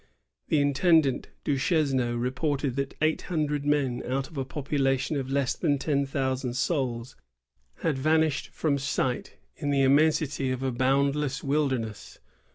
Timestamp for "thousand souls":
6.07-7.15